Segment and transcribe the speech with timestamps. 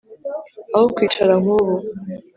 [0.73, 1.75] Aho kwicara nk'ubu